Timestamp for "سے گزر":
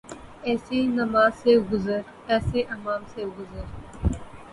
1.35-2.01, 3.13-3.63